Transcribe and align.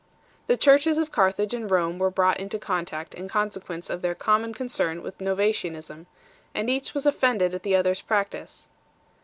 The 0.47 0.57
Churches 0.57 0.97
of 0.97 1.11
Carthage 1.11 1.53
and 1.53 1.69
Rome 1.69 1.99
were 1.99 2.09
brought 2.09 2.39
into 2.39 2.57
contact 2.57 3.13
in 3.13 3.27
consequence 3.29 3.87
of 3.87 4.01
their 4.01 4.15
common 4.15 4.51
concern 4.51 5.03
with 5.03 5.19
Novatianism, 5.21 6.07
and 6.55 6.69
each 6.71 6.95
was 6.95 7.05
offended 7.05 7.53
at 7.53 7.61
the 7.61 7.75
other 7.75 7.91
s 7.91 8.01
practice. 8.01 8.67